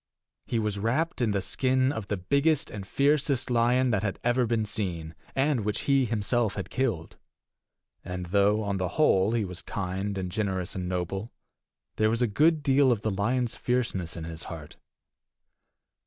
[0.47, 4.47] He was wrapt in the skin of the biggest and fiercest lion that ever had
[4.49, 7.17] been seen, and which he himself had killed;
[8.03, 11.31] and though, on the whole, he was kind and generous and noble,
[11.97, 14.75] there was a good deal of the lion's fierceness in his heart.